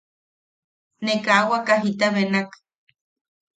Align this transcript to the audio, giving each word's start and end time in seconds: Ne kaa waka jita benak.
Ne 1.03 1.13
kaa 1.25 1.43
waka 1.49 1.73
jita 1.83 2.07
benak. 2.15 2.49